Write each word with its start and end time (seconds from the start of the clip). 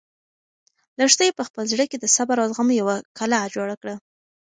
لښتې 0.99 1.27
په 1.37 1.43
خپل 1.47 1.63
زړه 1.71 1.85
کې 1.91 1.97
د 1.99 2.05
صبر 2.15 2.37
او 2.43 2.47
زغم 2.51 2.67
یوه 2.81 2.95
کلا 3.17 3.41
جوړه 3.55 3.75
کړه. 3.81 3.95